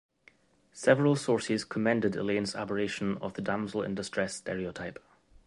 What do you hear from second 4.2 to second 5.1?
stereotype.